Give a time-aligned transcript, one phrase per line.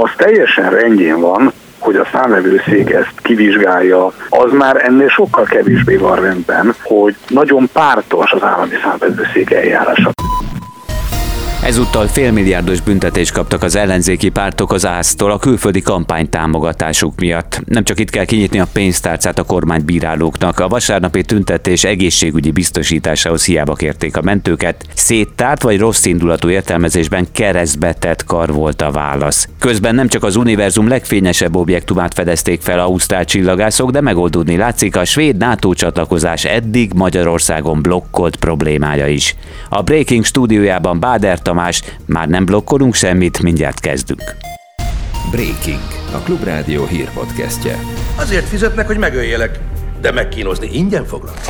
[0.00, 6.20] Az teljesen rendjén van, hogy a számvevőszék ezt kivizsgálja, az már ennél sokkal kevésbé van
[6.20, 10.10] rendben, hogy nagyon pártos az állami számvevőszék eljárása.
[11.66, 17.62] Ezúttal félmilliárdos büntetést kaptak az ellenzéki pártok az ÁSZ-tól a külföldi kampány támogatásuk miatt.
[17.64, 23.74] Nem csak itt kell kinyitni a pénztárcát a kormánybírálóknak, a vasárnapi tüntetés egészségügyi biztosításához hiába
[23.74, 29.48] kérték a mentőket, széttárt vagy rossz indulatú értelmezésben keresztbe tett kar volt a válasz.
[29.58, 35.04] Közben nem csak az univerzum legfényesebb objektumát fedezték fel ausztrál csillagászok, de megoldódni látszik a
[35.04, 39.36] svéd NATO csatlakozás eddig Magyarországon blokkolt problémája is.
[39.68, 44.36] A Breaking stúdiójában Báder Tamás, már nem blokkolunk semmit, mindjárt kezdünk.
[45.30, 45.80] Breaking,
[46.14, 47.78] a Klubrádió hírpodcastje.
[48.16, 49.58] Azért fizetnek, hogy megöljelek,
[50.00, 51.40] de megkínozni ingyen foglak.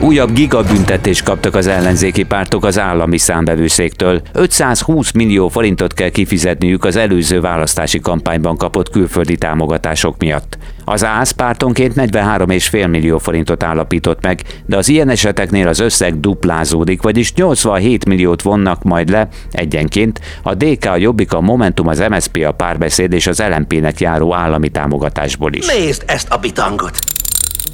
[0.00, 4.20] Újabb gigabüntetést kaptak az ellenzéki pártok az állami számbevőszéktől.
[4.32, 10.58] 520 millió forintot kell kifizetniük az előző választási kampányban kapott külföldi támogatások miatt.
[10.84, 17.02] Az ÁSZ pártonként 43,5 millió forintot állapított meg, de az ilyen eseteknél az összeg duplázódik,
[17.02, 20.20] vagyis 87 milliót vonnak majd le egyenként.
[20.42, 24.68] A DK, a Jobbik, a Momentum, az MSP, a Párbeszéd és az LMP-nek járó állami
[24.68, 25.66] támogatásból is.
[25.66, 27.15] Nézd ezt a bitangot!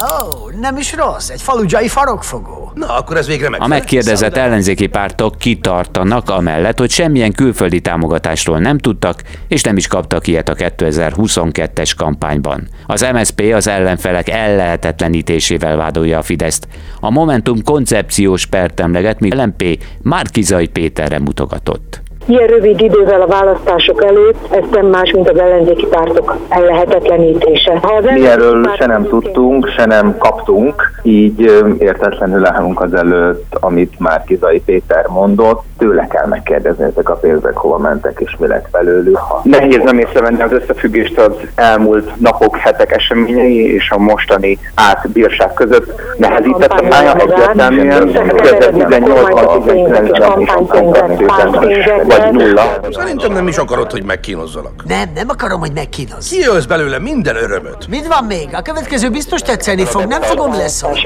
[0.03, 2.73] Ó, oh, nem is rossz, egy faludzsai farokfogó.
[2.75, 3.61] Na, akkor ez végre meg.
[3.61, 9.87] A megkérdezett ellenzéki pártok kitartanak amellett, hogy semmilyen külföldi támogatásról nem tudtak, és nem is
[9.87, 12.69] kaptak ilyet a 2022-es kampányban.
[12.87, 16.69] Az MSP az ellenfelek ellehetetlenítésével vádolja a Fideszt.
[17.01, 22.02] A Momentum koncepciós pert emleget, mi LMP Márkizai Péterre mutogatott.
[22.27, 27.79] Ilyen rövid idővel a választások előtt ez nem más, mint az ellenzéki pártok ellehetetlenítése.
[27.83, 31.41] Ha az Mi erről se nem tudtunk, se nem kaptunk, így
[31.79, 35.63] értetlenül állunk az előtt, amit már Kizai Péter mondott.
[35.79, 39.19] Tőle kell megkérdezni, ezek a pénzek hova mentek és mi lett belőlük.
[39.43, 46.01] Nehéz nem észrevenni az összefüggést az elmúlt napok, hetek eseményei és a mostani átbírság között.
[46.17, 52.81] Nehezített a pálya egyértelműen 2018-ban, 2019-ben vagy nulla.
[52.91, 54.85] Szerintem nem is akarod, hogy megkínozzalak.
[54.87, 56.31] Nem, nem akarom, hogy megkínozz.
[56.31, 57.89] Kiölsz belőle minden örömöt.
[57.89, 58.49] Mit van még?
[58.53, 61.01] A következő biztos tetszeni fog, nem fogom leszólni.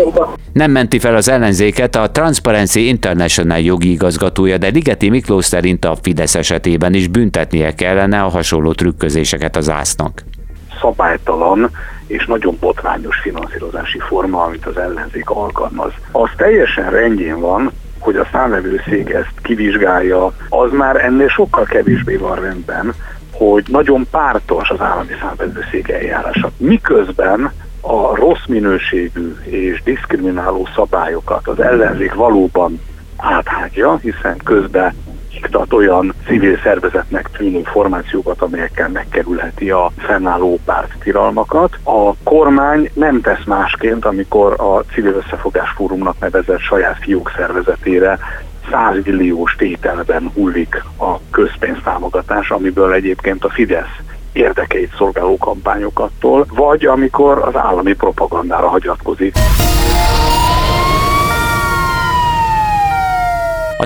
[0.53, 5.97] Nem menti fel az ellenzéket a Transparency International jogi igazgatója, de Ligeti Miklós szerint a
[6.03, 10.23] Fidesz esetében is büntetnie kellene a hasonló trükközéseket az ásznak
[10.81, 11.71] szabálytalan
[12.07, 15.93] és nagyon botrányos finanszírozási forma, amit az ellenzék alkalmaz.
[16.13, 17.73] Az teljesen rendjén van,
[18.07, 22.95] hogy a számvevőszék ezt kivizsgálja, az már ennél sokkal kevésbé van rendben,
[23.33, 26.51] hogy nagyon pártos az állami számvevőszék eljárása.
[26.57, 32.81] Miközben a rossz minőségű és diszkrimináló szabályokat az ellenzék valóban
[33.17, 34.95] áthágja, hiszen közben
[35.37, 41.79] iktat olyan civil szervezetnek tűnő formációkat, amelyekkel megkerülheti a fennálló párttiralmakat.
[41.85, 48.19] A kormány nem tesz másként, amikor a Civil Összefogás Fórumnak nevezett saját fiók szervezetére
[48.71, 53.97] 100 milliós tételben hullik a közpénztámogatás, amiből egyébként a Fidesz
[54.33, 59.35] érdekeit szolgáló kampányokattól, vagy amikor az állami propagandára hagyatkozik.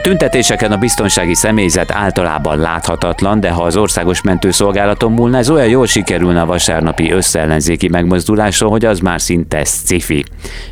[0.00, 5.68] A tüntetéseken a biztonsági személyzet általában láthatatlan, de ha az országos mentőszolgálaton múlna, ez olyan
[5.68, 10.24] jól sikerülne a vasárnapi összeellenzéki megmozdulásról, hogy az már szinte sci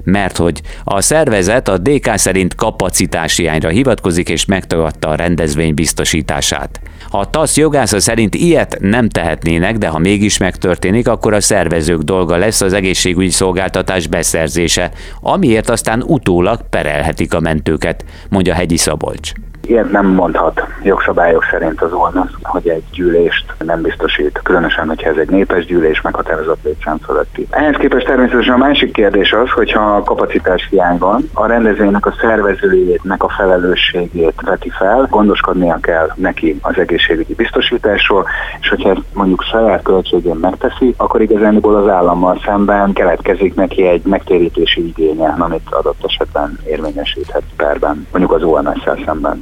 [0.05, 6.81] Mert hogy a szervezet a DK szerint kapacitásiányra hivatkozik és megtagadta a rendezvény biztosítását.
[7.11, 12.37] A TASZ jogásza szerint ilyet nem tehetnének, de ha mégis megtörténik, akkor a szervezők dolga
[12.37, 14.91] lesz az egészségügyi szolgáltatás beszerzése,
[15.21, 19.18] amiért aztán utólag perelhetik a mentőket, mondja Hegyi Szabolcs.
[19.19, 19.48] Deutsch.
[19.67, 25.17] Ilyet nem mondhat jogszabályok szerint az ONASZ, hogy egy gyűlést nem biztosít, különösen, hogyha ez
[25.17, 27.47] egy népes gyűlés meghatározott létszám fölötti.
[27.51, 33.23] Ehhez képest természetesen a másik kérdés az, hogyha kapacitás hiány van, a rendezvénynek a szervezőjének
[33.23, 38.27] a felelősségét veti fel, gondoskodnia kell neki az egészségügyi biztosításról,
[38.61, 44.03] és hogyha ezt mondjuk saját költségén megteszi, akkor igazániból az állammal szemben keletkezik neki egy
[44.05, 49.41] megtérítési igénye, amit adott esetben érvényesíthet perben, mondjuk az ONS-szel szemben.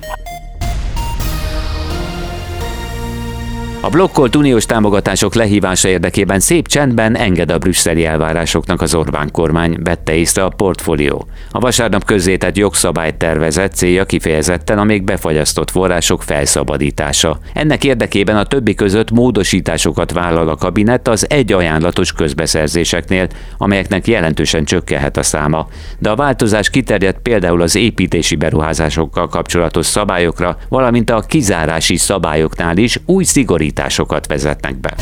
[3.86, 9.78] A blokkolt uniós támogatások lehívása érdekében szép csendben enged a brüsszeli elvárásoknak az Orbán kormány,
[9.84, 11.26] vette észre a portfólió.
[11.50, 17.38] A vasárnap közzétett jogszabálytervezet célja kifejezetten a még befagyasztott források felszabadítása.
[17.54, 23.28] Ennek érdekében a többi között módosításokat vállal a kabinet az egy ajánlatos közbeszerzéseknél,
[23.58, 25.68] amelyeknek jelentősen csökkenhet a száma.
[25.98, 33.00] De a változás kiterjed például az építési beruházásokkal kapcsolatos szabályokra, valamint a kizárási szabályoknál is
[33.04, 34.94] új szigorít módosításokat vezetnek be.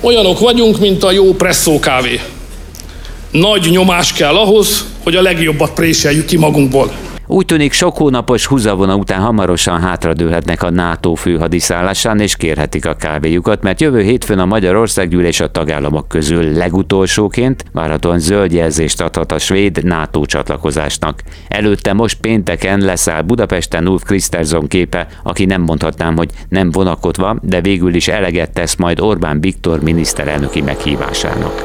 [0.00, 2.20] Olyanok vagyunk, mint a jó presszó kávé.
[3.30, 6.92] Nagy nyomás kell ahhoz, hogy a legjobbat préseljük ki magunkból.
[7.26, 13.62] Úgy tűnik sok hónapos húzavona után hamarosan hátradőlhetnek a NATO főhadiszállásán és kérhetik a kávéjukat,
[13.62, 19.84] mert jövő hétfőn a Magyarországgyűlés a tagállamok közül legutolsóként várhatóan zöld jelzést adhat a svéd
[19.84, 21.22] NATO csatlakozásnak.
[21.48, 27.60] Előtte most pénteken leszáll Budapesten Ulf Kriszterson képe, aki nem mondhatnám, hogy nem vonakodva, de
[27.60, 31.64] végül is eleget tesz majd Orbán Viktor miniszterelnöki meghívásának.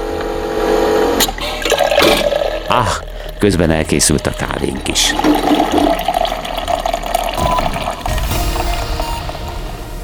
[2.67, 3.10] Ah,
[3.41, 5.13] közben elkészült a kávénk is.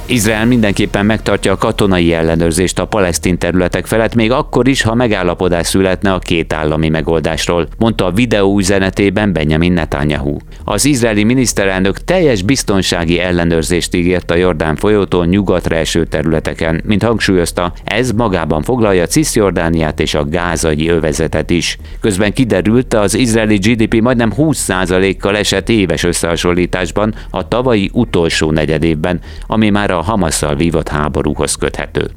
[0.10, 5.68] Izrael mindenképpen megtartja a katonai ellenőrzést a palesztin területek felett, még akkor is, ha megállapodás
[5.68, 10.38] születne a két állami megoldásról, mondta a videó üzenetében Benjamin Netanyahu.
[10.64, 17.74] Az izraeli miniszterelnök teljes biztonsági ellenőrzést ígért a Jordán folyótól nyugatra eső területeken, mint hangsúlyozta,
[17.84, 21.78] ez magában foglalja Cisjordániát és a gázai övezetet is.
[22.02, 29.70] Közben kiderült, az izraeli GDP majdnem 20%-kal esett éves összehasonlításban a tavalyi utolsó negyedévben, ami
[29.70, 32.12] már a a Hamasszal vívott háborúhoz köthető.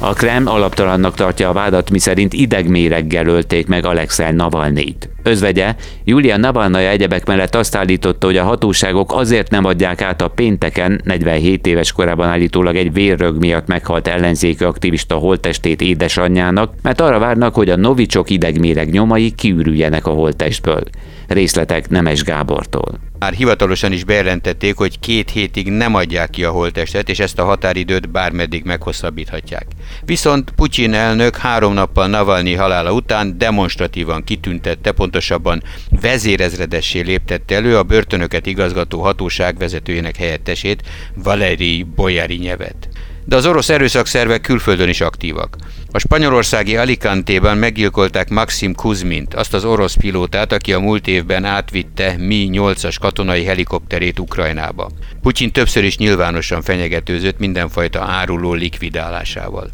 [0.00, 5.08] A Krem alaptalannak tartja a vádat, miszerint idegméreggel ölték meg Alexei Navalnyit.
[5.22, 5.74] Özvegye,
[6.04, 11.00] Julia Navalnaya egyebek mellett azt állította, hogy a hatóságok azért nem adják át a pénteken
[11.04, 17.54] 47 éves korában állítólag egy vérrög miatt meghalt ellenzéki aktivista holttestét édesanyjának, mert arra várnak,
[17.54, 20.82] hogy a novicsok idegméreg nyomai kiürüljenek a holttestből.
[21.28, 22.98] Részletek Nemes Gábortól.
[23.18, 27.44] Már hivatalosan is bejelentették, hogy két hétig nem adják ki a holttestet, és ezt a
[27.44, 29.66] határidőt bármeddig meghosszabbíthatják.
[30.04, 35.62] Viszont Putyin elnök három nappal Navalnyi halála után demonstratívan kitüntette, pontosabban
[36.00, 40.82] vezérezredessé léptette elő a börtönöket igazgató hatóság vezetőjének helyettesét,
[41.14, 42.88] Valeri Bojarinyevet
[43.28, 45.56] de az orosz erőszakszervek külföldön is aktívak.
[45.92, 52.16] A spanyolországi Alicante-ben meggyilkolták Maxim Kuzmint, azt az orosz pilótát, aki a múlt évben átvitte
[52.18, 54.90] Mi-8-as katonai helikopterét Ukrajnába.
[55.22, 59.70] Putyin többször is nyilvánosan fenyegetőzött mindenfajta áruló likvidálásával.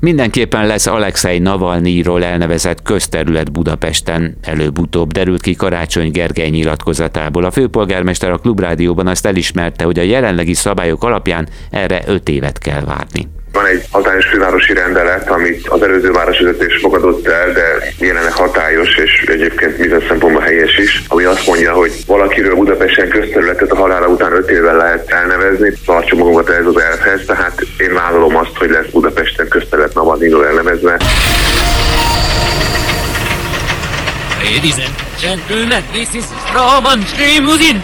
[0.00, 4.38] Mindenképpen lesz Alexei Navalnyiról elnevezett közterület Budapesten.
[4.42, 7.44] Előbb-utóbb derült ki Karácsony Gergely nyilatkozatából.
[7.44, 12.84] A főpolgármester a Klubrádióban azt elismerte, hogy a jelenlegi szabályok alapján erre öt évet kell
[12.84, 13.28] várni.
[13.52, 17.62] Van egy hatályos fővárosi rendelet, amit az előző városvezetés fogadott el, de
[17.98, 23.70] jelenleg hatályos és egyébként minden szempontból helyes is, ami azt mondja, hogy valakiről Budapesten közterületet
[23.70, 28.36] a halála után öt évvel lehet elnevezni, tartsuk magunkat ez az elvhez, tehát én vállalom
[28.36, 29.94] azt, hogy lesz Budapesten közterület
[30.78, 30.98] Elnevezve.
[34.44, 37.82] Ladies and gentlemen, is Roman Streamuzin.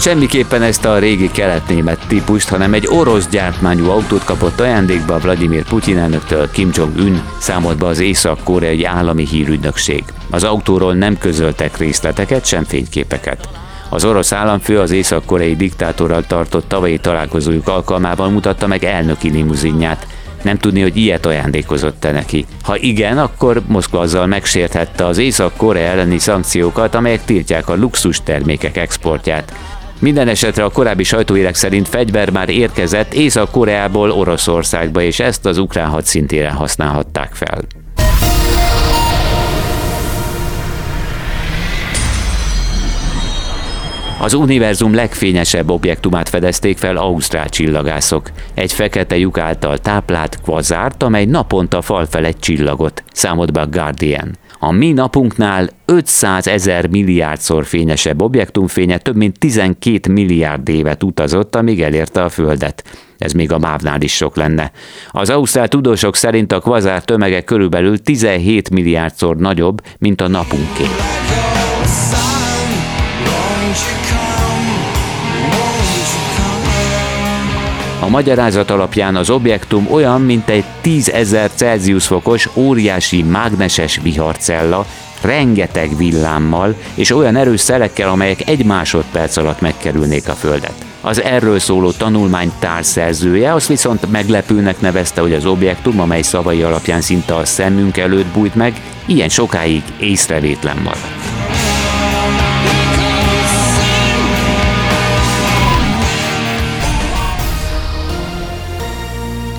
[0.00, 5.98] Semmiképpen ezt a régi keletnémet típust, hanem egy orosz gyártmányú autót kapott ajándékba Vladimir Putyin
[5.98, 10.04] elnöktől Kim Jong-un, számolt be az észak-koreai állami hírügynökség.
[10.30, 13.63] Az autóról nem közöltek részleteket, sem fényképeket.
[13.94, 20.06] Az orosz államfő az észak-koreai diktátorral tartott tavalyi találkozójuk alkalmával mutatta meg elnöki limuzinját,
[20.42, 22.46] nem tudni, hogy ilyet ajándékozott-e neki.
[22.62, 28.76] Ha igen, akkor Moszkva azzal megsérthette az Észak-Korea elleni szankciókat, amelyek tiltják a luxus termékek
[28.76, 29.52] exportját.
[29.98, 35.88] Minden esetre a korábbi sajtóérek szerint fegyver már érkezett Észak-Koreából Oroszországba, és ezt az ukrán
[35.88, 37.58] hadszintéren használhatták fel.
[44.24, 48.30] Az univerzum legfényesebb objektumát fedezték fel ausztrál csillagászok.
[48.54, 53.66] Egy fekete lyuk által táplált kvazárt, amely naponta fal fel egy csillagot, számolt be a
[53.66, 54.36] Guardian.
[54.58, 61.82] A mi napunknál 500 ezer milliárdszor fényesebb objektumfénye több mint 12 milliárd évet utazott, amíg
[61.82, 62.84] elérte a Földet.
[63.18, 64.70] Ez még a mávnál is sok lenne.
[65.10, 70.84] Az ausztrál tudósok szerint a kvazár tömege körülbelül 17 milliárdszor nagyobb, mint a napunké.
[78.04, 84.86] A magyarázat alapján az objektum olyan, mint egy 10.000 Celsius fokos óriási mágneses viharcella,
[85.22, 90.74] rengeteg villámmal és olyan erős szelekkel, amelyek egy másodperc alatt megkerülnék a Földet.
[91.00, 97.00] Az erről szóló tanulmány társzerzője azt viszont meglepőnek nevezte, hogy az objektum, amely szavai alapján
[97.00, 101.24] szinte a szemünk előtt bújt meg, ilyen sokáig észrevétlen maradt.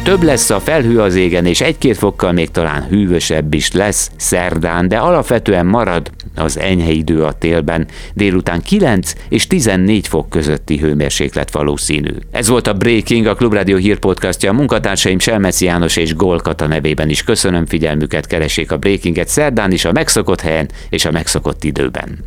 [0.06, 4.88] Több lesz a felhő az égen, és egy-két fokkal még talán hűvösebb is lesz szerdán,
[4.88, 7.88] de alapvetően marad az enyhe idő a télben.
[8.14, 12.12] Délután 9 és 14 fok közötti hőmérséklet valószínű.
[12.32, 14.50] Ez volt a Breaking, a Klubrádió hírpodcastja.
[14.50, 19.86] A munkatársaim Selmeci János és Golkata nevében is köszönöm figyelmüket, keressék a Breakinget szerdán is
[19.86, 22.18] a megszokott helyen és a megszokott időben.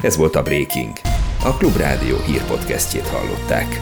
[0.00, 0.92] Ez volt a Breaking.
[1.44, 3.80] A Klubrádió hírpodcastjét hallották.